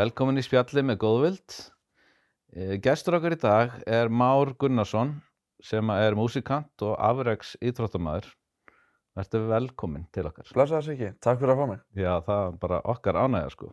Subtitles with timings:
[0.00, 1.54] Velkomin í spjalli með Góðvild.
[2.56, 5.10] Eh, Gestur okkar í dag er Már Gunnarsson
[5.60, 8.30] sem er músikant og afreks íþróttamæður.
[9.18, 10.48] Verður velkomin til okkar.
[10.54, 11.84] Blessaði þessu ekki, takk fyrir að fá mig.
[12.00, 13.70] Já, það er bara okkar ánægja sko.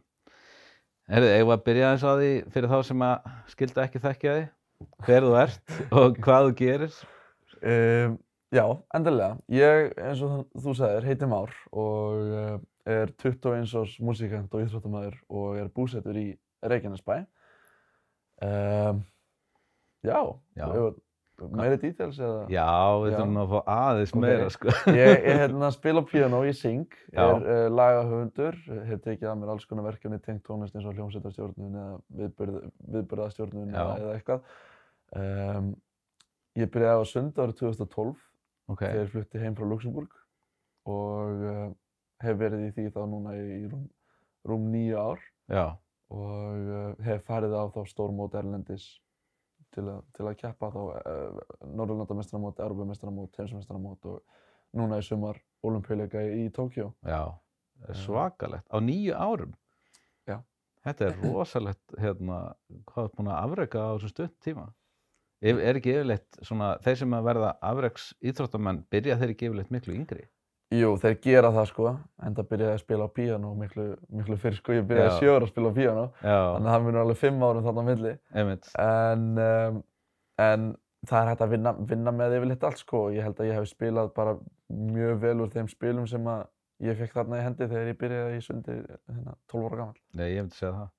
[1.13, 4.37] Herðu, eigum við að byrja eins á því fyrir þá sem að skilda ekki þekkja
[4.37, 4.45] því,
[5.07, 7.01] hver þú ert og hvað þú gerir.
[7.61, 8.17] Um,
[8.51, 8.65] já,
[8.99, 9.37] endilega.
[9.61, 15.17] Ég, eins og þú sagðir, heiti Már og uh, er 21 árs músikant og íþróttamæður
[15.29, 16.29] og er búsettur í
[16.63, 17.19] Reykjanesbæ.
[18.41, 19.01] Um,
[20.05, 20.19] já,
[20.57, 20.67] Já.
[21.53, 22.43] meiri details eða?
[22.53, 22.65] Já,
[23.03, 24.19] við þurfum að fá aðeins Ok.
[24.21, 24.73] meira sko.
[24.93, 27.23] Ég er hérna að spila piano, ég syng, Já.
[27.25, 28.59] er uh, lagahöfundur,
[28.89, 32.61] hef tekið að mér alls konar verkefni tengt tónlist eins og hljómsveitarstjórnun eða viðburð,
[32.95, 33.83] viðburðastjórnun Já.
[33.97, 34.55] eða, eitthvað.
[35.17, 35.73] Um,
[36.57, 38.15] ég byrjaði á Sund árið 2012
[38.67, 40.15] Ok, þegar ég flutti heim frá Luxemburg
[40.91, 41.67] og uh,
[42.23, 43.83] hef verið í því þá núna í rúm,
[44.47, 45.19] rúm nýju ár
[45.51, 45.65] já,
[46.09, 48.87] og uh, hef farið á þá stórmót erlendis
[49.75, 54.21] til, að- til að keppa þá uh, Norðurlandamestramót, Europamestramót, Heimsmestramót og
[54.77, 56.91] núna í sumar olimpíuleika í, Tókjó.
[57.05, 57.21] já,
[57.93, 58.65] svakalegt.
[58.73, 59.53] Á nýju árum?
[60.27, 60.39] Já.
[60.87, 62.37] Þetta er rosalegt, hérna,
[62.89, 64.67] hvað er búin að afreka á þessum stutt tíma?
[65.43, 69.93] Er, ekki yfirleitt svona, þeir sem að verða afreks íþróttamenn, byrja þeir ekki yfirleitt miklu
[69.99, 70.23] yngri?
[70.75, 71.91] Jú, þeir gera það sko,
[72.27, 75.19] enda byrjaði að spila á píano miklu, miklu fyrr sko, ég byrjaði Já.
[75.21, 77.87] sjö ára að spila á píano, þannig að það munur alveg fimm árum þarna á
[77.87, 78.11] milli.
[78.35, 78.67] einmitt.
[78.83, 79.79] En, um,
[80.43, 80.67] en
[81.07, 83.69] það er hægt að vinna, vinna með yfirleitt allt sko ég held að ég hef
[83.71, 84.35] spilað bara
[84.67, 86.43] mjög vel úr þeim spilum sem að
[86.83, 89.97] ég fekk þarna í hendi þegar ég byrjaði í sundi hérna, 12 ára gammal.
[90.19, 90.93] Nei, ég myndi segja það.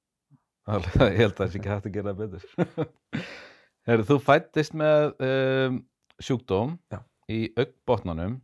[0.69, 2.91] Alveg, ég held að það sé ekki hægt að gera það betur.
[3.89, 5.79] Herru, þú fættist með um,
[6.21, 7.01] sjúkdóm Já.
[7.33, 8.41] í augnbotnunum.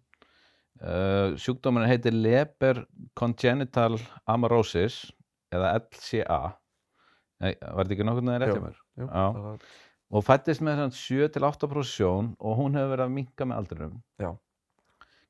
[0.85, 2.83] Uh, sjúkdómurinn heitir Leber
[3.17, 3.97] Congenital
[4.29, 4.99] Amaurosis
[5.55, 6.41] eða LCA.
[7.41, 8.77] Nei, var þetta ekki nokkurn veginn rétt hjá mér?
[9.01, 9.65] Jú, var,
[10.15, 13.97] Og fættist með svona 7-8% sjón og hún hefur verið að minka með aldrinum.
[14.21, 14.29] Já.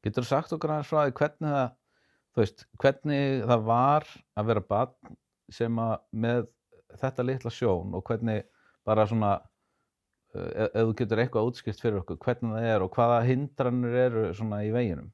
[0.05, 1.71] Getur þú sagt okkur aðeins frá því hvernig það,
[2.41, 5.17] veist, hvernig það var að vera barn
[5.55, 5.95] sem að
[6.27, 6.45] með
[6.99, 8.43] þetta litla sjón og hvernig
[8.85, 9.37] bara svona,
[10.35, 14.27] ef, ef þú getur eitthvað útskipt fyrir okkur, hvernig það er og hvaða hindranir eru
[14.35, 15.14] svona í veginum.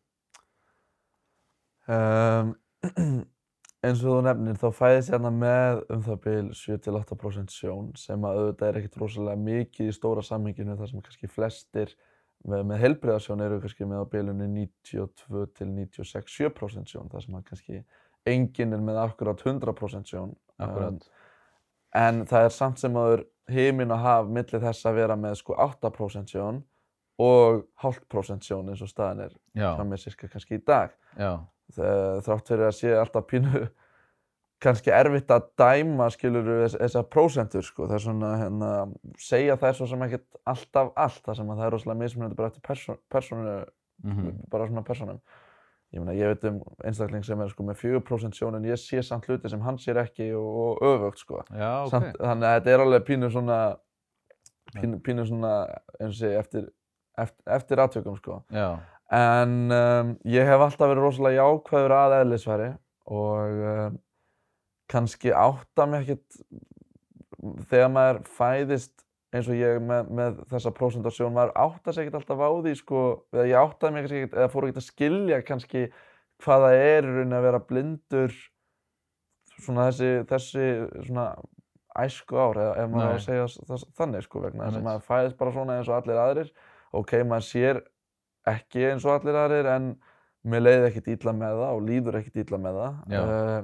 [1.91, 2.53] Um,
[3.87, 8.29] eins og þú nefnir þá fæðist ég hérna með um það bil 7-8% sjón sem
[8.29, 11.95] að auðvitað er ekkert rosalega mikið í stóra samhenginu þar sem kannski flestir
[12.45, 17.39] með, með heilbrigðarsjón eru kannski með á bilunni 92 til 96 7% sjón þar sem
[17.39, 17.83] að kannski
[18.29, 20.35] enginn er með akkurat 100% sjón.
[20.61, 21.01] Akkurat.
[21.01, 21.29] Um,
[21.97, 25.57] en það er samt sem aður heimin að hafa milli þess að vera með sko
[25.57, 26.61] 8% sjón
[27.21, 30.95] og hálft prósent sjón eins og staðan er hjá mér sirka kannski í dag.
[31.19, 31.41] Já,
[31.77, 33.67] þrátt fyrir að sé alltaf pínu
[34.65, 37.87] kannski erfitt að dæma skilur þess, þessar prósentur sko.
[37.89, 38.73] það er svona hérna,
[39.21, 42.51] segja það svo sem ekkert alltaf allt það sem að það er rosalega mismunandi bara
[42.51, 43.55] eftir persónu, persónu
[44.05, 45.23] mhm, bara svona persónum.
[45.91, 49.01] Ég meina ég veit um einstakling sem er sko með 4% sjón en ég sé
[49.03, 51.41] samt hluti sem hann sér ekki og, og öfugt sko.
[51.51, 51.91] Já, ok.
[51.91, 53.57] samt, þannig að þetta er alveg pínu svona
[54.77, 55.55] pínu, pínu svona
[55.99, 56.69] eins og sé eftir,
[57.19, 58.39] eftir, eftir aðtökum sko.
[58.55, 58.79] Já,
[59.11, 62.69] En um, ég hef alltaf verið rosalega jákvæður að eðlisfæri
[63.11, 63.97] og um,
[64.91, 66.41] kannski átta mig ekkert
[67.71, 72.43] þegar maður fæðist eins og ég með, með þessa prósentasjón, maður átta sig ekkert alltaf
[72.43, 73.03] á því sko,
[73.35, 75.85] eða ég áttaði kannski ekkert, eða fór ekkert að skilja kannski
[76.41, 78.37] hvað það er í rauninni að vera blindur
[79.61, 80.67] svona þessi, þessi
[81.07, 81.27] svona
[82.01, 83.15] æsku ár, eða ef maður Nei.
[83.15, 86.23] að segja þess, þannig sko, vegna þess að maður fæðist bara svona eins og allir
[86.25, 86.53] aðrir
[87.01, 87.83] ok, maður sér
[88.49, 89.91] ekki eins og allir aðrir en
[90.49, 92.99] mér leiði ekkert illa með það og líður ekkert illa með það.
[93.21, 93.61] Eh,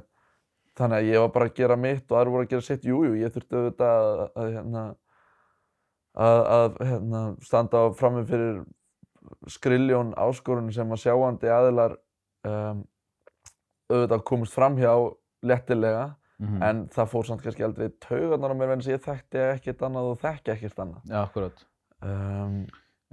[0.77, 3.11] þannig að ég var bara að gera mitt og aðrir voru að gera sitt, jújú,
[3.11, 4.83] jú, ég þurfti auðvitað að, að, hérna,
[6.27, 8.59] að, að hérna, standa á frammi fyrir
[9.51, 11.97] skriljón áskorun sem að sjáandi aðilar
[12.47, 12.85] um,
[13.91, 14.93] auðvitað komist framhjá
[15.47, 16.05] léttilega
[16.41, 19.43] mhm, en það fór samt kannski aldrei taugarnar á mér vegna þess að ég þekkti
[19.47, 21.65] ekkert annað og þekki ekkert annað já, akkurat.
[22.05, 22.59] um,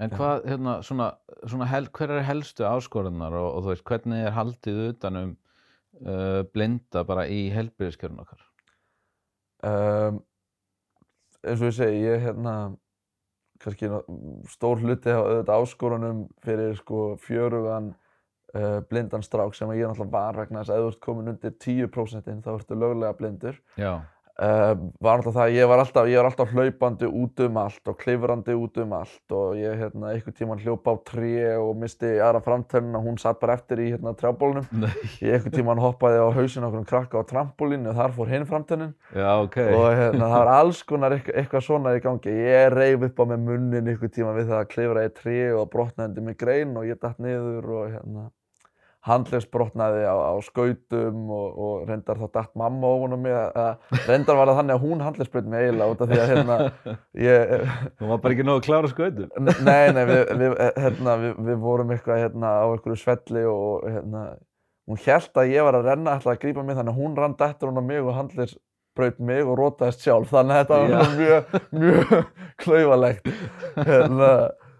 [0.02, 1.12] En hvað, hérna, svona,
[1.46, 5.35] svona hel, hver er helstu áskorunar og, og þú veist, hvernig er haldið utan um
[6.02, 8.43] uh, blinda bara í helbriðiskjörun okkar?
[9.64, 10.23] um,
[11.44, 12.55] eins og ég segi, ég hérna
[13.62, 13.91] kannski
[14.52, 17.93] stór hluti á auðvitað áskorunum fyrir sko fjörugan
[18.56, 21.55] uh, blindan strák sem ég náttúrulega var vegna þess að ef þú ert komin undir
[21.64, 23.61] 10% þá ertu löglega blindur.
[23.81, 24.02] Já,
[24.34, 28.00] Uh, var alltaf það, ég var alltaf, ég var alltaf hlaupandi út um allt og
[28.00, 32.40] klifrandi út um allt og ég hérna einhvern tíman hljópa á tré og misti aðra
[32.42, 34.66] framtennina, hún satt bara eftir í hérna trjábólunum.
[35.22, 38.50] Ég einhvern tíman hoppaði á hausinn okkur um krakka á trampolínu og þar fór hinn
[38.50, 39.60] framtennin Já, ok.
[39.70, 42.38] og hérna það var alls konar eitthvað, eitthvað svona í gangi.
[42.50, 45.70] Ég reif upp á með munnin einhvern tíman við það að klifra í tré og
[45.70, 48.32] brotnaði undir mig grein og ég datt niður og hérna
[49.04, 54.48] handlegsbrotnaði á, á skautum og, og reyndar þá datt mamma á mig að reyndar var
[54.48, 56.56] það þannig að hún handlegsbreyt mig eiginlega út af því að hérna
[57.26, 57.54] ég,
[58.00, 59.28] Þú var bara ekki nógu klára skautum.
[59.68, 60.56] nei, nei, við, við,
[60.86, 64.24] hérna, við, við vorum eitthvað hérna á einhverju svelli og hérna
[64.88, 67.36] hún hélt að ég var að renna, ætlaði að grípa mig þannig að hún rann
[67.40, 70.32] dættur hún á mig og handlegsbreyt mig og rótaðist sjálf.
[70.32, 71.54] Þannig að þetta var mjög,
[71.84, 72.12] mjög
[72.64, 73.30] klaufalegt
[73.84, 74.32] hérna,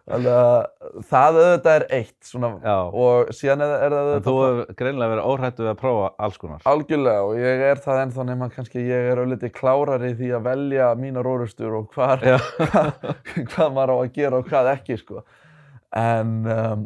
[0.05, 2.51] það auðvitað er eitt svona
[2.93, 6.11] og síðan er, er það En auðvitað þú hefur greinilega verið óhrættu við að prófa
[6.27, 6.67] alls konar.
[6.69, 10.91] Algjörlega og ég er það ennþá nema kannski ég er auðvitað klárari því að velja
[11.01, 12.21] mínar orustur og hvar,
[13.55, 15.25] hvað maður á að gera og hvað ekki sko.
[15.95, 16.85] En, um,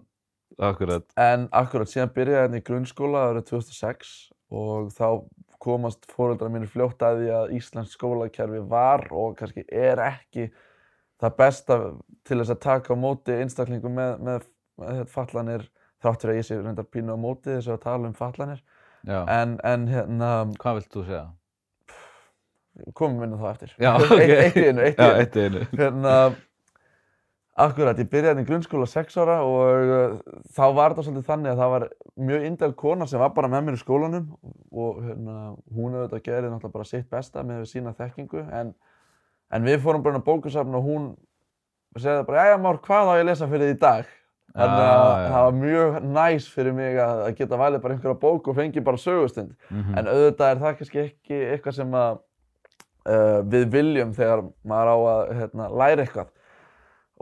[0.58, 1.06] Akkurat.
[1.18, 4.14] en akkurat síðan byrjaði hérna í grunnskóla árið 2006
[4.54, 5.06] og þá
[5.58, 10.48] komast fóreldrar mínir fljótt að því að Íslands skólakerfi var og kannski er ekki
[11.18, 11.78] það besta
[12.28, 14.46] til þess að taka á móti einstaklingum með, með,
[14.84, 15.66] með fallanir
[16.02, 18.60] þrátt fyrir að ég sé reyndar pínu á móti þess að tala um fallanir
[19.08, 20.30] en, en hérna
[20.60, 21.26] Hvað vilt þú segja?
[22.94, 23.72] komum inn á það eftir.
[23.82, 24.20] Já, eitt, ok.
[24.44, 25.22] eitt í einu, eitt í Já, einu.
[25.22, 25.62] eitt í einu.
[25.80, 26.12] Hérna,
[27.58, 31.52] akkurat, ég byrjaði hérna í grunnskóla 6 ára og uh, þá var þetta svolítið þannig
[31.54, 31.86] að það var
[32.28, 34.28] mjög indæl kona sem var bara með mér í skólanum
[34.70, 35.38] og hérna,
[35.74, 38.72] hún auðvitað gerði náttúrulega bara sitt besta með sína þekkingu en,
[39.50, 41.10] en við fórum bara inn á bókasafn og hún
[42.02, 44.14] segði bara, jæja Már, hvað á ég að lesa fyrir þið í dag?
[44.58, 45.26] Þannig að Já, já.
[45.32, 48.82] það var mjög næs fyrir mig að, að geta valið bara einhverja bók og fengi
[48.84, 49.52] bara sögustund.
[49.70, 49.98] Mhm.
[50.00, 52.18] En auðvitað er það kannski ekki eitthvað sem að
[53.08, 56.32] uh, við viljum þegar maður á að hérna, læra eitthvað.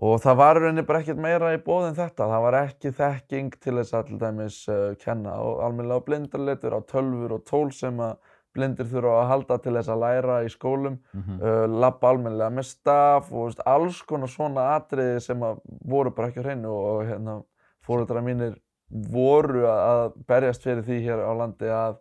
[0.07, 2.31] Og það var rauninni bara ekkert meira í bóði en þetta.
[2.31, 6.77] Það var ekki þekking til þess að til dæmis uh, kenna á almennilega á blindarleitur,
[6.77, 8.17] á tölfur og tól sem að
[8.57, 11.41] blindir þurfa að halda til þess að læra í skólum, Mhm.
[11.43, 15.41] uh, labba almennilega með staf og veist, alls konar svona atriði sem
[15.85, 17.43] voru bara ekki á hreinu og hérna,
[17.87, 18.57] fóreldrar mínir
[18.91, 21.97] voru að berjast fyrir því hér á landi að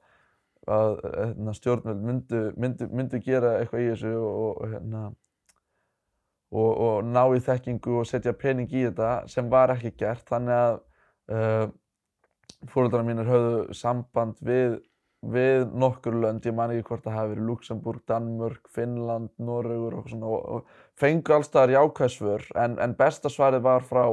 [0.65, 5.01] að hérna, stjórnvöld myndu, myndu, myndu gera eitthvað í þessu og, og, hérna,
[6.55, 10.55] og, og ná í þekkingu og setja pening í þetta sem var ekki gert þannig
[10.57, 10.79] að
[11.35, 11.67] uh,
[12.71, 14.79] fóröldrar mínir höfðu samband við,
[15.33, 20.09] við nokkur lönd, ég man ekki hvort það hafi verið Luxemburg, Danmörk, Finnland, Noregur og
[20.11, 20.69] svona og,
[20.99, 24.05] fengu allstaðar jákvæðsvör en, en besta svarið var frá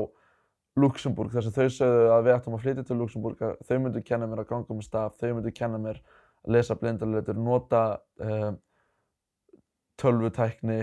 [0.80, 4.02] Luxemburg þess að þau sögðu að við ættum að flytja til Luxemburg að þau myndu
[4.08, 7.82] kenna mér að ganga með staf, þau myndu kenna mér að lesa blindarleitur, nota
[8.24, 8.52] uh,
[10.00, 10.80] tölvutækni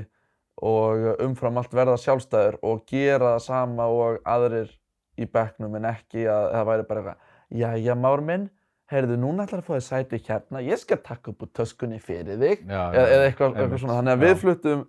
[0.69, 4.71] og umfram allt verða sjálfstæður og gera það sama og aðrir
[5.19, 8.43] í bekknum en ekki að það væri bara eitthvað Jæja, Már minn,
[8.89, 12.39] heyrðu, núna ætlar að fá þér sæti hérna, ég skal taka upp úr töskunni fyrir
[12.41, 12.65] þig.
[12.65, 14.83] Já, eða, eða eitthvað, eitthvað svona, þannig að við fluttum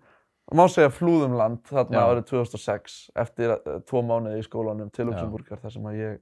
[0.56, 5.06] má segja flúðum land þarna árið 2006 eftir uh, tvo mánuði í skólanum til.
[5.10, 6.18] Luxemburgar þar sem að ég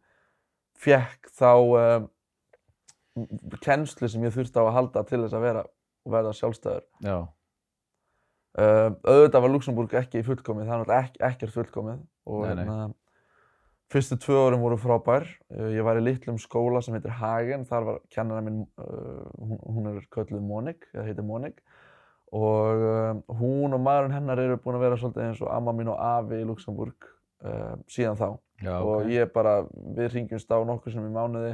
[0.79, 2.09] fekk þá um,
[3.65, 6.87] kennslu sem ég þurfti á að halda til þess að vera og verða sjálfstæður.
[7.05, 7.19] Já.
[8.59, 12.01] Uh, auðvitað var Luxemburg ekki fullkomið, það er náttúrulega ekki, ekkert fullkomið.
[12.29, 12.63] Og Nei, nei.
[12.65, 12.89] hérna,
[13.93, 15.27] fyrstu tvö árin voru frábær.
[15.53, 19.89] Uh, ég var í litlum skóla sem heitir Hagen, þar var kennara minn, uh, hún,
[19.93, 21.63] er kölluð Monik, eða heitir Monik.
[22.37, 25.93] Og uh, hún og maðurinn hennar eru búin að vera svolítið eins og amma mín
[25.95, 27.15] og afi í Luxemburg
[27.87, 28.31] síðan þá.
[28.67, 29.11] Já, og ok.
[29.15, 29.53] ég bara,
[29.95, 31.53] við ringjumst á nokkur sem í mánuði.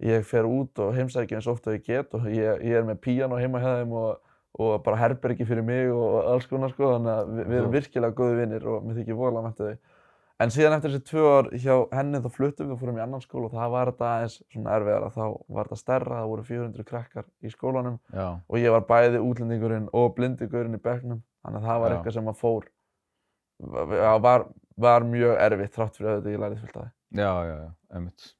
[0.00, 3.02] Ég fer út og heimsækja eins oft og ég get og ég, ég er með
[3.04, 6.94] píano heima hjá þeim og, og bara herbergi fyrir mig og alls konar sko.
[6.94, 9.93] Þannig að við, við erum virkilega góði vinnir og mér þykir voðalega mættu þau
[10.42, 13.22] en síðan eftir þessi tvö ár hjá henni þá fluttum við og fórum í annan
[13.22, 15.24] skóla og það var þetta aðeins svona erfiðara þá
[15.56, 18.26] var þetta stærra, það voru 400 krakkar í skólanum Já.
[18.34, 21.96] og ég var bæði útlendingurinn og blindingurinn í bekknum þannig að það var Já.
[21.98, 22.68] eitthvað sem að fór
[23.74, 24.46] var, var,
[24.86, 28.30] var mjög erfitt þrátt fyrir auðvitað ég lærið fullt af því Já, já, já, einmitt.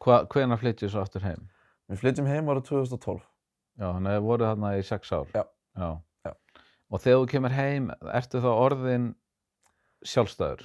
[0.00, 1.42] Hva, hvenær flyttið svo aftur heim?
[1.92, 3.26] Við flytjum heim árið 2012
[3.78, 5.28] Já, þannig að þið voruð þarna í sex ár.
[5.36, 5.44] Já.
[5.78, 5.90] Já.
[6.26, 6.32] Já.
[6.88, 9.06] Og þegar þú kemur heim, ertu þá orðin
[10.08, 10.64] sjálfstæður?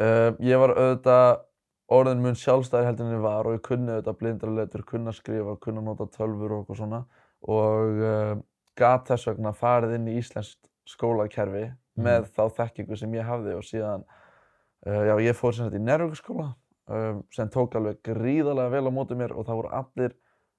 [0.00, 1.44] Uh, Ég var auðvitað
[1.94, 5.56] orðin mun sjálfstæðir heldur en ég var og ég kunni auðvitað blindraletur, kunni að skrifa,
[5.60, 7.04] kunni að nota tölfur og eitthvað svona
[7.44, 8.34] og uh,
[8.78, 12.02] gat þess vegna farið inn í íslenskt skólakerfi Mhm.
[12.02, 14.04] með þá þekkingu sem ég hafði og síðan,
[14.86, 16.48] uh, já ég fór sem sagt í Nærvíkurskóla
[16.90, 20.16] um, sem tók alveg gríðarlega vel á móti mér og það voru allir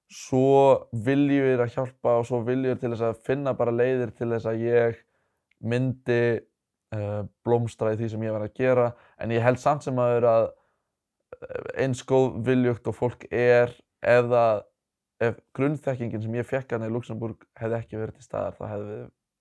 [0.08, 4.48] svo viljur að hjálpa og svo viljur til þess að finna bara leiðir til þess
[4.48, 4.96] að ég
[5.60, 6.40] myndi
[7.46, 8.86] blómstra í því sem ég var að gera
[9.18, 13.74] en ég held samt sem að eh, eins góð viljugt og fólk er
[14.06, 14.62] það,
[15.26, 18.98] ef grunnþekkingin sem ég fekk hann í Luxemburg hefði ekki verið til staðar þá hefði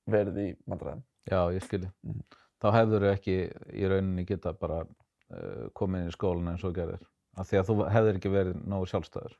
[0.09, 1.03] verið í mandræðum.
[1.29, 1.89] Já, ég skilji.
[2.05, 2.25] Mhm.
[2.63, 3.35] Þá hefður þau ekki
[3.75, 7.03] í rauninni geta bara uh, komið inn í skólan eins og gerðir.
[7.35, 9.35] Af því að þú hefðir ekki verið nógu sjálfstæður.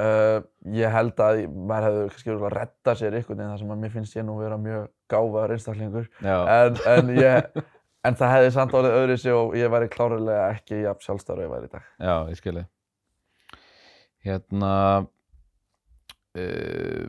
[0.00, 0.38] Uh,
[0.72, 3.80] ég held að maður hefði kannski verið að redda sér einhvern veginn þar sem að
[3.82, 6.06] mér finnst ég nú vera mjög gáfaður einstaklingur
[6.54, 7.64] en, en, ég,
[8.08, 11.44] en það hefði samt orðið öðru sig og ég væri klárlega ekki jafn sjálfstæður og
[11.44, 11.88] ég væri í dag.
[12.00, 12.64] já, ég skilji.
[14.24, 14.72] Hérna,
[16.38, 17.04] uh,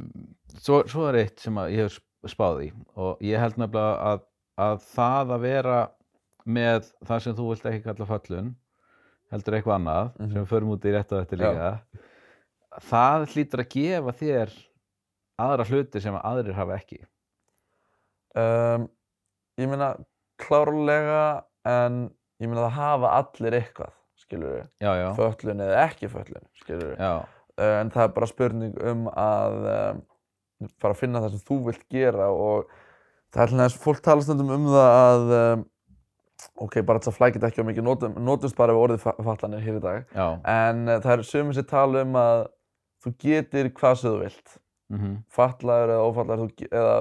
[0.60, 2.70] svo, svo er eitt sem ég hef sp- spáð í
[3.00, 4.24] og ég held nefnilega að,
[4.62, 5.80] að það að vera
[6.46, 8.52] með það sem þú vilt ekki kalla föllun,
[9.32, 10.32] heldur eitthvað annað, Mhm.
[10.34, 11.76] sem við förum út í rétt á þetta Já.
[12.80, 14.54] Það hlýtur að gefa þér
[15.42, 17.02] aðra hluti sem að aðrir hafa ekki.
[18.38, 18.86] Um,
[19.60, 19.90] ég meina
[20.42, 21.24] klárlega
[21.68, 22.06] en
[22.42, 23.92] ég meina það hafa allir eitthvað,
[24.24, 26.98] skilur við, Já, já, föllun eða ekki föllun, skilur við.
[27.04, 27.14] já,
[27.62, 29.98] Uh, en það er bara spurning um að um,
[30.80, 32.70] fara að finna það sem þú vilt gera og
[33.36, 35.66] það er að fólk tala stundum um það að um,
[36.64, 39.62] ok, bara þess að flækit ekki á mikið notum, notumst bara við orðið fa- fatlanir
[39.68, 40.08] hér í dag.
[40.16, 40.26] Já,
[40.56, 42.46] en uh, það er sumir sem tala um að
[43.04, 44.58] þú getur hvað sem þú vilt.
[44.92, 46.96] Mhm, fatlaður eða ófatlaður þú ge- eða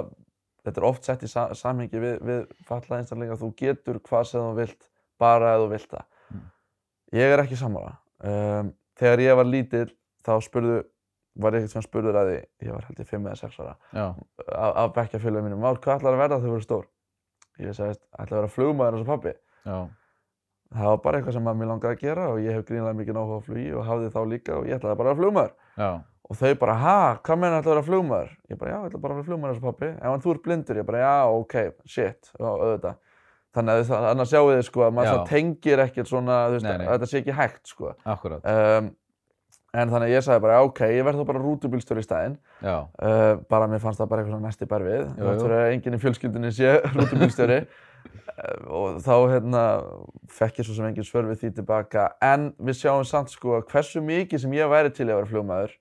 [0.65, 3.37] þetta er oft sett í sa samhengi við, við fatlaða einstaklinga.
[3.41, 4.89] Þú getur hvað sem þú vilt
[5.19, 6.05] bara ef þú vilt það.
[6.35, 6.45] Mm.
[7.13, 7.97] ég er ekki sammála.
[8.23, 9.91] Um, þegar ég var lítill
[10.25, 10.85] þá spurðu
[11.41, 13.75] var ég ekkert sem spurður að því ég var held ég 5 eða 6 ára
[13.95, 14.07] já,
[14.53, 16.87] af, af bekkjafélagum mínum hvað ætlar að verða þegar þú verður stór?
[17.61, 19.33] Ég sagðist, ætla að vera flugmaður eins og pabbi?
[19.65, 19.79] Já,
[20.71, 23.17] það var bara eitthvað sem að mér langaði að gera og ég hef grínilega mikið
[23.19, 25.51] náhuga á flugi og hafði þá líka og ég ætlaði bara að
[25.81, 25.91] já,
[26.31, 26.97] og þau bara, ha,
[27.27, 28.35] hvað meina ætla að vera flugmaður?
[28.47, 30.45] Ég bara, já, ég ætla bara að vera flugmaður eins og pappi hann þú ert
[30.45, 31.57] blindur, ég bara, já, ok,
[31.91, 33.01] shit já, auðvitað.
[33.51, 37.09] Þannig að annars sjáu þið sko að maður tengir ekkert svona, þú veist, að þetta
[37.11, 37.95] sé ekki hægt sko.
[38.15, 38.93] Akkurat, um,
[39.75, 42.39] en þannig að ég sagði bara, ok, ég verð þá bara rútubílstjóri í staðinn.
[42.63, 44.47] Já, uh, bara mér fannst það bara eitthvað
[45.19, 45.43] Jú, þátt jú.
[45.43, 47.59] fyrir að enginn í fjölskyldunni sé rútubílstjóri
[48.67, 49.65] og þá hérna
[50.33, 52.07] fekk ég svo sem engin svör við því tilbaka.
[52.25, 55.77] En við sjáum samt sko að hversu mikið sem ég væri til að vera flugmaður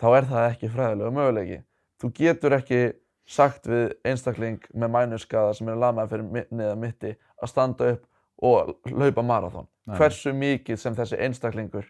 [0.00, 1.60] þá er það ekki fræðilega möguleiki.
[2.02, 2.80] Þú getur ekki
[3.26, 8.04] sagt við einstakling með mænuskaða sem er lamaði fyrir niða mitti að standa upp
[8.46, 9.70] og hlaupa marathon.
[9.86, 9.94] Nei.
[10.00, 11.86] hversu mikið sem þessi einstaklingur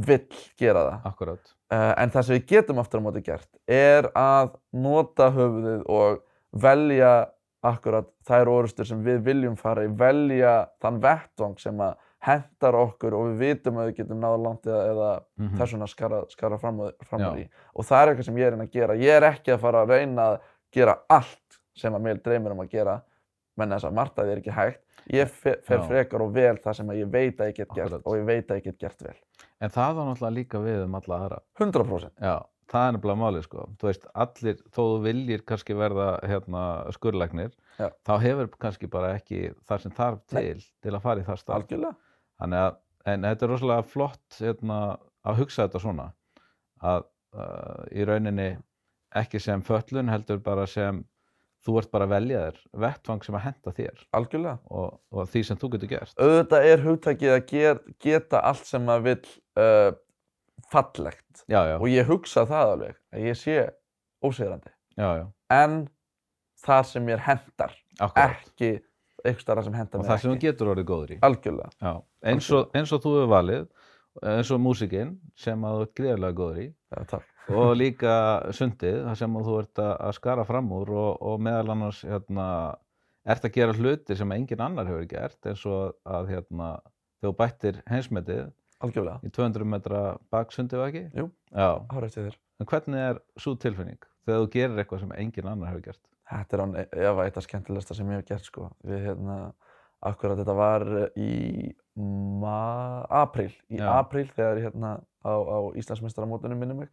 [0.00, 0.24] vill
[0.56, 1.10] gera það.
[1.10, 5.86] Akkurat, Uh, en það sem við getum aftur á móti gert er að nota höfuðið
[5.88, 6.18] og
[6.60, 7.12] velja
[7.62, 13.14] akkurat þær orustur sem við viljum fara í, velja þann vettvang sem að hendar okkur
[13.18, 15.56] og við vitum að við getum náða langt eða, eða Mhm.
[15.58, 17.30] þess vegna skara, skara fram, Já.
[17.34, 17.48] því.
[17.74, 18.94] Og það er eitthvað sem ég er inn að gera.
[18.94, 20.38] Ég er ekki að fara að reyna að
[20.72, 23.02] gera allt sem að mér dreymir um að gera,
[23.56, 24.80] menn þess að margt að því er ekki hægt.
[25.12, 27.86] Ég fe fer frekar og vel það sem að ég veit að ég get gert
[27.92, 28.02] Akkurat.
[28.06, 29.16] og ég veit að ég get gert vel.
[29.60, 32.10] en það var náttúrulega líka við um alla aðra, 100%.
[32.20, 36.64] já, það er nefnilega málið sko, þú veist, allir, þó þú viljir kannski verða hérna
[36.96, 37.88] skurlæknir, Já.
[38.06, 40.40] þá hefur kannski bara ekki það sem þarf Nei.
[40.40, 41.72] til, til að fara í það starf,
[42.40, 42.76] þannig að,
[43.12, 44.82] en þetta er rosalega flott, hérna,
[45.28, 46.10] að hugsa þetta svona,
[46.82, 48.50] að uh, í rauninni
[49.22, 51.02] ekki sem föllun, heldur bara sem,
[51.62, 54.56] þú ert bara að velja þér, vettvang sem að henda þér Algjörlega.
[54.72, 58.88] og, og því sem þú getur gert, auðvitað er hugtakið að ger, geta allt sem
[58.88, 59.92] maður vill uh,
[60.70, 61.44] fallegt.
[61.48, 63.56] Já, já, og ég hugsa það alveg að ég sé
[64.22, 64.72] ósegrandi
[65.50, 65.76] en
[66.62, 68.72] það sem mér hendar akkurat, ekki
[69.22, 70.46] eitthvað starra sem hendar og mér það sem þú ekki.
[70.48, 71.18] getur orðið góður í.
[71.26, 71.94] algjörlega,
[72.32, 73.66] eins og, eins og þú hefur valið,
[74.32, 77.20] eins og músikinn sem að þú ert greiðlega góður í já,
[77.58, 78.14] og líka
[78.54, 82.48] sundið, það sem þú ert að að skara fram úr og, og meðal annars hérna,
[83.26, 86.72] ert að gera hluti sem engin annar hefur gert eins og að hérna,
[87.18, 88.44] þegar þú bættir heimsmetið
[88.82, 90.00] algjörlega, í 200 metra
[90.34, 91.04] baksundið var ekki?
[91.18, 91.28] Jú.
[91.52, 92.40] Já, hárið til þér.
[92.62, 94.08] En hvernig er svo tilfinning?
[94.26, 96.02] Þegar þú gerir eitthvað sem engin annar hefur gert?
[96.32, 98.68] þetta er án efa eitt af skemmtilegsta sem ég hef gert sko.
[98.86, 99.38] Við hérna
[100.02, 100.86] akkurat þetta var
[101.20, 101.72] í
[102.42, 103.88] ma apríl, í Já.
[104.00, 106.92] apríl þegar ég hérna á, á Íslandsmeistaramótunum minni mig.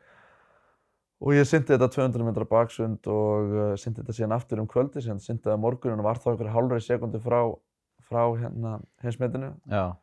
[1.19, 5.01] Og ég syndi þetta 200 metra baksund og uh, syndi þetta síðan aftur um kvöldi
[5.03, 7.41] síðan syndi þetta morgunin og var þá einhverja hálfri sekundu frá,
[8.07, 9.51] frá hérna heimsmetinu.
[9.67, 9.97] Já,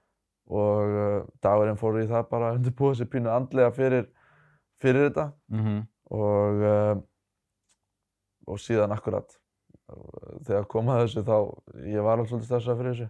[0.46, 4.06] og uh, dagurinn fór í það bara að undirbúa sér pínu andlega fyrir,
[4.82, 5.30] fyrir þetta.
[5.52, 5.82] Mhm,
[6.16, 6.94] og, uh,
[8.46, 9.34] og síðan akkurat
[10.46, 11.36] þegar kom að þessu þá
[11.86, 13.08] ég var alveg svolítið stressað fyrir þessu.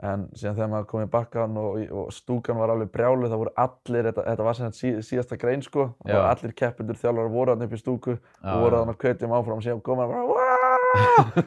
[0.00, 3.50] En síðan þegar maður kom í bakkan og, og stúkan var alveg brjálu þá voru
[3.60, 5.90] allir, þetta, þetta var sem sí, síðasta grein sko.
[6.08, 6.14] Já.
[6.16, 8.22] og allir keppendur þjálfar voru hann upp í stúku Já,
[8.54, 10.70] og voru hann að kvetjum áfram og síðan kom hann bara "Waaah!"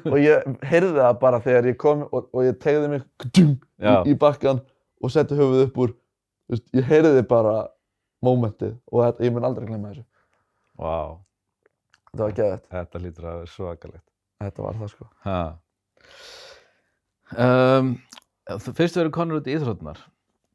[0.13, 3.07] og ég heyrði það bara þegar ég kom og, og ég tegði mig
[3.41, 3.47] í,
[4.13, 4.61] í bakkan
[5.03, 5.93] og setti höfuð upp úr
[6.51, 7.55] veist, ég heyrði bara
[8.23, 10.05] mómentið og þetta, ég mun aldrei glemma þessu
[10.79, 11.19] Vá,
[12.09, 14.05] þetta var geðvægt, þetta lítur að vera svakalegt.
[14.41, 15.09] þetta var það sko.
[17.37, 17.91] Um,
[18.49, 20.01] þú- fyrst við erum konur út í íþróttunar.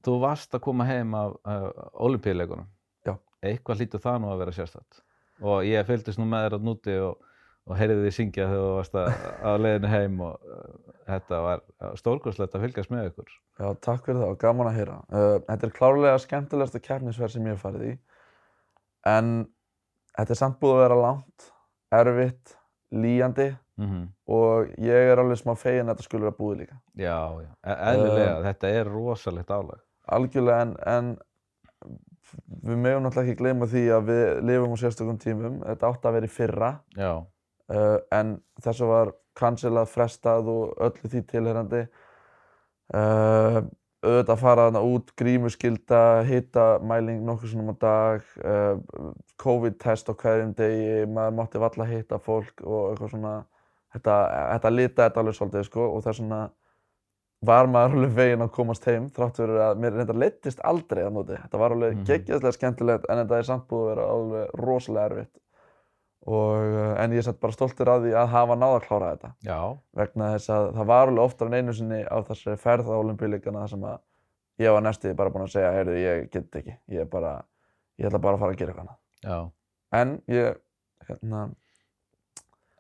[0.07, 1.69] Þú varst að koma heim af uh,
[2.07, 2.67] olimpíuleikunum.
[3.07, 3.15] Já.
[3.43, 5.01] Eitthvað hlýtur það nú að vera sérstætt.
[5.43, 7.28] Og ég fylgdist nú með þér að núti og,
[7.69, 9.11] og heyrði því syngja þegar þú varst að,
[9.51, 11.63] að leiðinu heim og uh, þetta var
[12.01, 13.37] stórkurslegt að fylgjast með ykkur.
[13.59, 14.99] Já, takk fyrir það og gaman að heyra.
[15.13, 17.95] Uh, þetta er klárlega skemmtilegasta keppnisverð sem ég hef farið í.
[19.09, 19.33] En
[20.17, 21.49] þetta er samt búið að vera langt,
[22.01, 22.59] erfitt,
[22.97, 26.75] líjandi Mm og ég er alveg smá feginn að þetta skulle vera búið líka.
[26.99, 29.81] Já, já, e eðlilega, þetta er rosalegt álag.
[30.17, 31.09] Algjörlega en, en
[32.67, 35.57] við megum náttúrulega ekki gleyma því að við lifum á sérstökum tímum.
[35.63, 37.13] Þetta átti að vera í fyrra Já,
[37.73, 41.85] uh, en þessu var cancelað, frestað og öllu því tilherrandi.
[42.89, 43.61] Uh,
[43.99, 49.11] auðvitað fara þarna út, grímuskylda, hitamæling nokkur svona á dag, uh,
[49.43, 53.35] COVID-test á hverjum degi, maður mátti valla hitta fólk og eitthvað svona,
[53.97, 54.15] þetta,
[54.55, 56.41] þetta lita þetta alveg svolítið sko og þess vegna
[57.49, 61.13] var maður alveg veginn að komast heim þrátt fyrir að mér reyndar leittist aldrei að
[61.15, 61.37] nóti.
[61.43, 62.07] Þetta var alveg Mhm.
[62.09, 65.35] geggjastlega skemmtilegt en þetta er samt búið að vera alveg rosalega erfitt.
[66.27, 69.13] Og, uh, en ég er samt bara stoltur að því að hafa náð að klára
[69.15, 69.31] þetta.
[69.47, 69.59] Já,
[70.01, 73.63] vegna þess að það var alveg oftar en einu sinni á þessari ferð á olimpíuleikana
[73.63, 74.01] þar sem að
[74.65, 77.37] ég var næstuði bara búinn að segja heyrðu, ég get ekki, ég er bara
[77.99, 79.01] ég ætla bara að fara að gera eitthvað annað.
[79.29, 79.39] Já.
[79.99, 80.61] en ég,
[81.09, 81.47] hérna,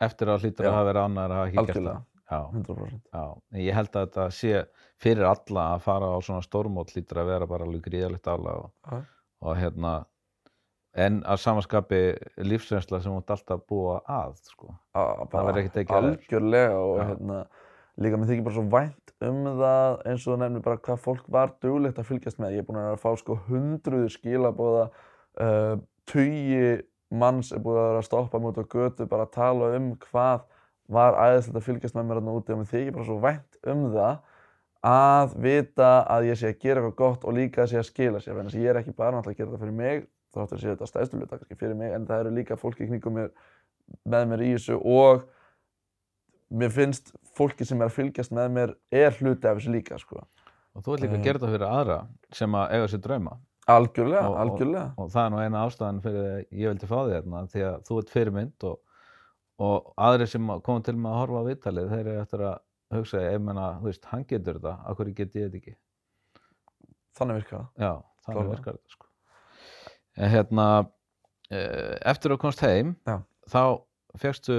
[0.08, 2.04] Eftir að hlýtur að hafa verið annar að hafa ekki algjörlega, gert það.
[2.28, 2.40] Já.
[2.52, 3.24] 100% Já,
[3.64, 4.58] ég held að þetta sé
[5.00, 9.06] fyrir alla að fara á svona stórmót lítur að vera bara alveg gríðalegt álag og,
[9.42, 9.94] og hérna
[10.98, 12.00] en að samaskapi
[12.48, 14.72] lífsreynsla sem þú ert alltaf að búa að sko.
[14.98, 16.10] A- bara verður ekki tekið af þér.
[16.12, 17.04] algjörlega og Já.
[17.12, 17.38] hérna
[17.98, 21.24] líka mér þykir bara svo vænt um það eins og þú nefnir bara hvað fólk
[21.34, 24.84] var duglegt að fylgjast með ég er búinn að vera að fá sko hundruður skilabóða
[25.42, 25.74] uh,
[26.06, 29.88] tugi manns er búið að vera að stoppa mút á götu bara að tala um
[30.06, 30.44] hvað
[30.88, 33.82] var æðislegt að fylgjast með mér þarna úti og mér þykir bara svo vænt um
[33.94, 34.20] það
[34.88, 38.20] að vita að ég sé að gera eitthvað gott og líka að sé að skila
[38.22, 40.62] sér þess að ég er ekki bara náttúrulega að gera þetta fyrir mig þáttur að
[40.62, 43.30] sé þetta stæðstu hluta kannski fyrir mig en það eru líka fólki í knygum mér
[44.04, 45.24] með mér í þessu og
[46.50, 50.22] mér finnst fólki sem er að fylgjast með mér er hluti af þessu líka sko.
[50.74, 51.18] og þú ert líka Eh.
[51.20, 51.98] að gera þetta fyrir aðra
[52.32, 53.38] sem að eiga sér drauma
[53.68, 56.98] algjörlega, Og- og- algjörlega og það er nú eina ástæðan fyrir að ég vildi fá
[57.04, 58.78] því hérna því að þú ert fyrirmynd og,
[59.58, 62.58] og aðrir sem koma til með að horfa á viðtalið þeir eru eftir að
[62.94, 65.74] hugsa ef menna, þú veist, hann getur þetta, af hverju get ég þetta ekki
[67.18, 67.92] þannig virkar það Já,
[68.24, 69.06] þannig virkar þetta sko.
[70.18, 70.64] En hérna,
[71.54, 73.20] eh, eftir að komst heim, Já.
[73.50, 73.60] þá
[74.18, 74.56] fegstu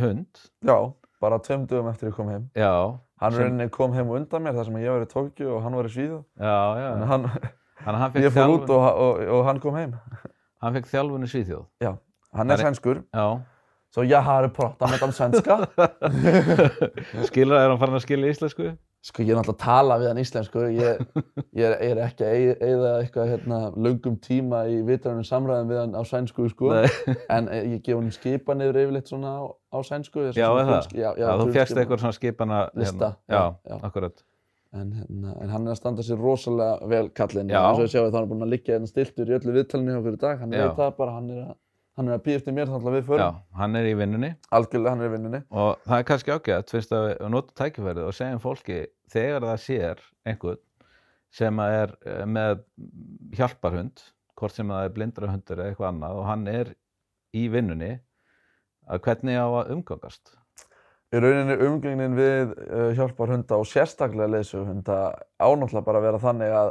[0.00, 0.76] hund, já,
[1.20, 2.46] bara tveim dögum eftir ég kom heim.
[2.56, 5.76] Já, hann Sem- kom heim undan mér þar sem ég var í Tókju og hann
[5.76, 7.26] var í Svíðu já, já, þannig að hann,
[7.84, 9.92] hann, hann ég fór út þjálfun, og, og, og hann kom heim.
[10.64, 11.66] Hann fekk þjálfun í Svíþjóð,
[12.34, 13.04] hann er er- sænskur.
[13.14, 13.26] Já,
[13.94, 15.58] så ég har pratat med dem svenska
[17.28, 18.72] skilur það, er hann farin að skilja íslensku?
[19.04, 21.00] Sko ég er náttúrulega að tala við hann íslensku, ég,
[21.52, 25.68] ég, er, ég er ekki að eig- eyða eitthvað hérna, löngum tíma í vitrænum samræðum
[25.74, 27.16] við hann á sænsku sko, Nei.
[27.36, 29.42] en eh, ég gef hann skipanir yfirleitt svona á,
[29.76, 30.30] á sænsku.
[30.32, 31.82] Já, grunnsk- Já, já, þú grunnskipan.
[31.84, 34.24] eitthvað svona skipana, Lista, já, já, akkurat,
[34.74, 38.00] En, hérna, en hann er að standa sér rosalega vel kallinn, eins og ég sjá
[38.00, 40.50] að það er búinn að liggja hérna stiltur í öllu viðtalinu hjá í dag, hann
[40.50, 41.52] veit það bara, hann er að,
[41.94, 44.30] hann er að býja eftir mér þannig að við förum, já, hann er í vinnunni
[44.54, 45.40] algjörlega hann er í vinnunni.
[45.50, 48.78] og það er kannski ágætt, fyrst að við notum tækifærið og segjum fólki
[49.14, 50.62] þegar það sér einhvern
[51.34, 52.62] sem er eh, með
[53.34, 54.02] hjálparhund,
[54.38, 56.72] hvort sem það er blindrahundur eða eitthvað annað og hann er
[57.34, 57.92] í vinnunni,
[58.86, 60.34] að hvernig á að umgangast.
[61.14, 64.98] Í rauninni umgengnin við uh, hjálparhunda og sérstaklega leysugunda
[65.38, 66.70] ánáttúrulega bara að vera þannig að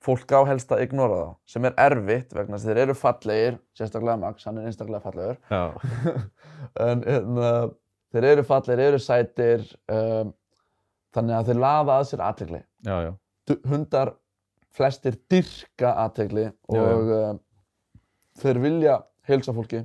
[0.00, 3.58] fólk á helst að ignora þá, sem er erfitt vegna þess að þeir eru fallegir,
[3.76, 5.62] sérstaklega Max, hann er einstaklega fallegur, Já,
[6.88, 7.50] en hérna,
[8.14, 10.32] þeir eru fallegir, eru sætir, um,
[11.16, 12.62] þannig að þeir laða að sér aðtegli.
[12.88, 13.12] já, já,
[13.66, 14.12] Hundar
[14.76, 16.82] flestir dyrka aðtegli Já, já.
[16.94, 17.40] og um,
[18.40, 19.80] þeir vilja heilsa fólki,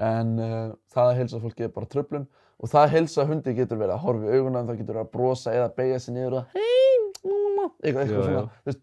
[0.00, 2.24] en uh, það að heilsa fólki er bara tröflun
[2.60, 5.12] og það að heilsa hundi getur verið að horfa í auguna, það getur verið að
[5.16, 8.42] brosa eða beigja sig niður og eitthvað, eitthvað Já, svona, já.
[8.64, 8.80] þú veist,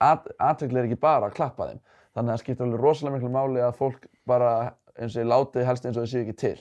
[0.00, 1.82] að, aðtegli er ekki bara að klappa þeim,
[2.14, 4.54] þannig að það skiptir alveg rosalega miklu máli að fólk bara
[4.96, 6.56] eins og ég láti helst eins og þau séu ekki til.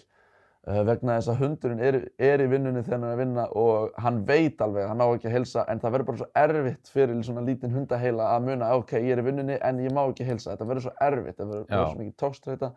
[0.66, 4.00] uh, vegna þess að hundurinn er, er í vinnunni þegar hann er að vinna og
[4.02, 6.92] hann veit alveg að hann á ekki að heilsa en það verður bara svo erfitt
[6.96, 10.26] fyrir svona lítinn hundaheila að muna ok, ég er í vinnunni en ég má ekki
[10.26, 10.56] heilsa.
[10.56, 12.72] Þetta verður svo erfitt, þetta verður svo mikið tókstreita.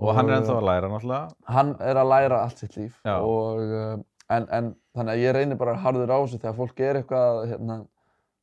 [0.00, 1.34] Og hann er ennþá að læra náttúrulega.
[1.56, 3.96] Hann er að læra allt sitt líf og uh,
[4.30, 7.80] en, en þannig að ég reynir bara harður á þessu þegar fólk er eitthvað hérna,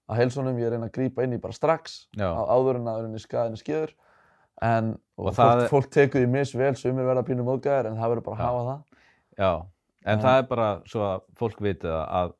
[0.09, 3.17] að heilsa honum, ég reyna að grípa inn í bara strax á áður en að
[3.23, 3.91] skaðinu skýður
[4.61, 7.97] en Og og það fólk, er- fólk tekur því misvel, sumir verða pínu móðgæðir en
[7.97, 8.81] það verður bara að hafa það.
[9.37, 9.51] Já,
[10.05, 12.33] en En- það er bara svo að fólk viti að,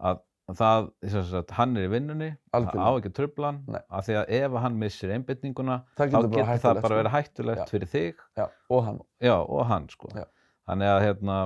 [0.00, 3.80] að, að það, sem sagt, hann er í vinnunni, það á ekki trublan, Nei.
[3.88, 6.98] af því að ef hann missir einbytninguna, Það þá getur það bara sko.
[6.98, 7.70] verið hættulegt Já.
[7.70, 9.00] fyrir þig Já, og hann.
[9.22, 9.88] já, og hann.
[9.88, 10.08] Sko.
[10.68, 11.38] Þannig að hérna,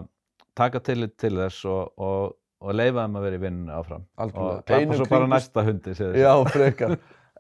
[0.57, 4.07] taka tillit til þess og, og, og leifa þeim að vera í vinnunni áfram.
[4.23, 4.57] Algjörlega.
[4.63, 6.97] Og klappa svo bara næsta hundi, segir Já, frekar.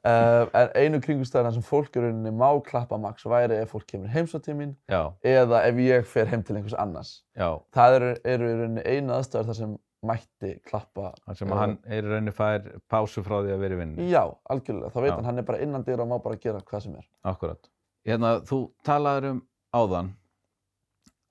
[0.06, 4.12] Uh, en einu kringustæðina sem fólk í rauninni má klappa max væri ef fólk kemur
[4.12, 7.16] heimsótt til mín eða ef ég fer heim til einhvers annars.
[7.34, 9.72] já, Það eru, eru í rauninni einu aðstæður þar sem
[10.06, 11.10] mætti klappa.
[11.24, 14.10] þar sem eh, hann er í rauninni fær pásu frá því að vera í vinnunni.
[14.12, 14.92] Já, algjörlega.
[14.94, 15.16] Þá veit Já.
[15.16, 17.08] hann, hann er bara innan dyra og má bara gera hvað sem er.
[17.26, 17.70] Akkurat.
[18.06, 19.42] Hérna, þú talaður um
[19.74, 20.12] áðan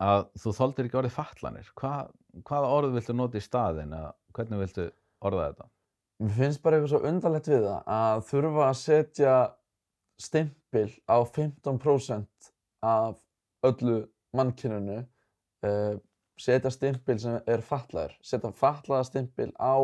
[0.04, 1.70] að þú þoldir ekki orðið fatlanir.
[1.80, 1.94] Hva,
[2.48, 4.88] hvaða orð viltu nota í staðinn eða hvernig viltu
[5.26, 5.70] orða þetta?
[6.24, 9.36] Mér finnst bara eitthvað svo undarlegt við það að þurfa að setja
[10.22, 12.52] stimpil á 15%
[12.86, 13.18] af
[13.68, 13.98] öllu
[14.36, 15.02] mannkyninu,
[15.68, 15.96] uh,
[16.40, 19.76] setja stimpil sem er fatlaður, setja fatlaða stimpil á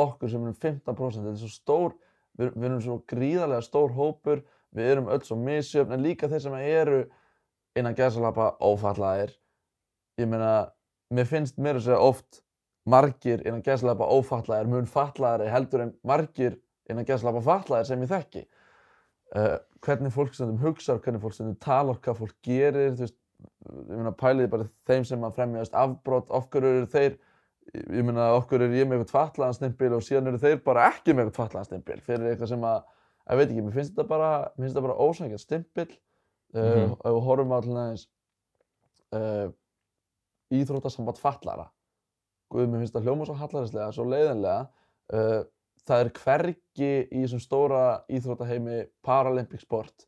[0.00, 1.20] okkur sem erum 15%.
[1.20, 1.96] Þetta er svo stór,
[2.38, 4.44] við, við erum svo gríðarlega stór hópur,
[4.76, 7.00] við erum öll svo misjöfn, en líka þeir sem eru
[7.78, 9.34] innan gæðsalapa ófatlaðir.
[10.20, 10.52] Ég meina,
[11.14, 12.42] mér finnst mér að segja oft
[12.90, 16.58] margir innan gæðslapa ófatlaðir mun fatlaðari heldur en margir
[16.90, 18.44] innan gæðslapa fatlaðir sem ég þekki.
[19.30, 19.56] Uh,
[19.86, 23.16] hvernig fólk stundum hugsar, hvernig fólk stundum talar, hvað fólk gerir, þú veist,
[23.70, 27.14] ég meina pæliði bara þeim sem að fremja þú veist, afbrot, okkur eru þeir,
[27.78, 31.14] ég meina okkur er ég með eitthvað fatlaðan stimpil og síðan eru þeir bara ekki
[31.14, 32.82] með eitthvað fatlaðan stimpil fyrir eitthvað sem að,
[33.30, 36.92] ég veit ekki, mér finnst þetta bara, mér finnst þetta bara ósækjað stimpil, uh, Mhm.
[36.98, 38.04] ef við horfum á til næðins
[39.14, 39.46] uh,
[40.54, 41.68] íþróttasamband fatlara,
[42.50, 44.62] Guð, mér finnst það hljóma svo hallarislega, svo leiðinlega.
[45.14, 45.40] Uh,
[45.86, 50.06] það er hvergi í þessum stóra íþróttaheimi Paralympic sport.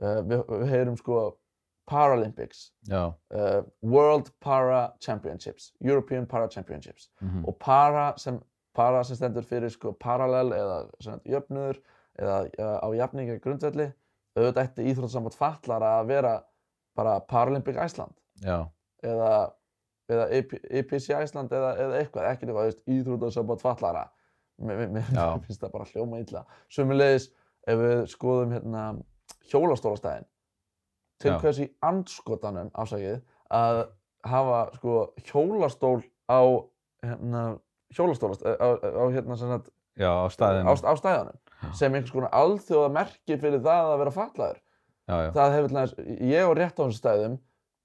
[0.00, 1.24] Uh, við, við heyrum sko
[1.90, 3.10] Paralympics, uh,
[3.82, 7.10] World Para Championships, European Para Championships.
[7.20, 8.38] mm Og para sem,
[8.74, 10.78] para sem stendur fyrir sko parallel eða
[11.26, 11.82] jöfnuður
[12.20, 12.38] eða
[12.78, 13.90] á jafningar grundvelli.
[14.38, 16.36] Auðvitað ætti íþróttasamband fatlara að vera
[16.94, 18.68] bara Paralympic Iceland já,
[19.02, 19.50] eða,
[20.10, 24.04] eða EP EPC Æsland eða, eða eitthvað, ekkert eitthvað, íþrótasamband fatlara.
[24.60, 24.90] Mér,
[25.46, 26.44] finnst það bara hljóma illa.
[26.72, 27.30] Sumulegis,
[27.68, 28.84] ef við skoðum hérna
[29.50, 30.28] hjólastólastæðin,
[31.20, 31.38] til Já.
[31.42, 33.20] hvers í andskotanum, afsakið,
[33.52, 33.82] að
[34.28, 34.96] hafa sko
[35.26, 36.40] hjólastól á
[37.04, 37.44] hérna
[37.96, 40.74] hjólastólast, á, á, á hérna sem sagt, já, á á, staðinu.
[40.76, 41.38] á staðanum,
[41.76, 44.60] sem einhvers konar alþjóða merki fyrir það að vera fatlaður
[45.10, 45.72] Já, já, það hefur
[46.30, 47.38] ég á rétt á þessum stæðum,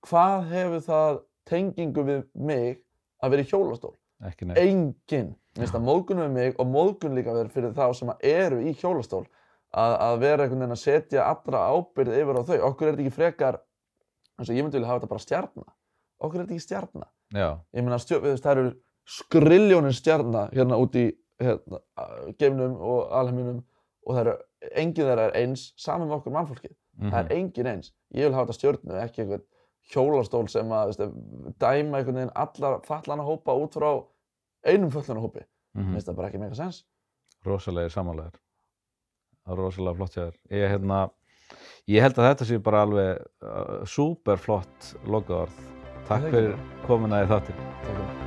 [0.05, 2.81] hvað hefur það tengingu við mig
[3.23, 3.95] að vera í hjólastól?
[4.25, 4.57] ekki neitt.
[4.61, 5.33] Engin.
[5.55, 8.71] Mér finnst það móðgun við mig og móðgun líka verið fyrir þá sem eru í
[8.79, 9.25] hjólastól
[9.75, 12.57] að, að vera einhvern veginn að setja allra ábyrgð yfir á þau.
[12.69, 13.57] Okkur er þetta ekki frekar,
[14.39, 15.65] eins og ég myndi vilja hafa þetta bara stjarna.
[16.23, 17.07] Okkur er þetta ekki stjarna.
[17.35, 18.65] Já, Ég meina, það eru
[19.19, 21.05] skriljónin stjarna hérna út í
[21.41, 21.81] hérna,
[22.39, 23.59] gefnum og alheiminum
[24.05, 24.35] og það eru,
[24.79, 26.75] engin þeirra er eins saman með okkur mannfólkið.
[26.97, 27.91] mhm, Það er engin eins.
[28.15, 29.45] Ég vil hafa þetta stjörnu, ekki einhvern
[29.93, 31.03] hjólastól sem að veist,
[31.61, 33.91] dæma einhvern veginn allar fallana hópa út frá
[34.65, 35.45] einum föllana hópi.
[35.75, 35.93] Mér mhm.
[35.93, 36.83] finnst það bara ekki meika sens.
[37.45, 38.39] rosalegir samanlegar.
[39.45, 40.37] Það er rosalega flott hjá þér.
[40.49, 40.99] Ég, hérna,
[41.93, 45.63] ég held að þetta sé bara alveg uh, super flott lokaðorð.
[46.09, 46.55] Takk fyrir
[46.89, 48.24] komuna í fyrir